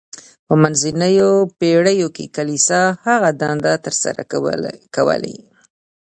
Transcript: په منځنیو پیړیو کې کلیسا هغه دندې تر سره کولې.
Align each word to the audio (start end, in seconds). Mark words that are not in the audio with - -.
په 0.47 0.53
منځنیو 0.61 1.31
پیړیو 1.59 2.07
کې 2.15 2.25
کلیسا 2.35 2.81
هغه 3.05 3.29
دندې 3.41 3.75
تر 3.85 3.93
سره 4.03 4.21
کولې. 4.95 5.37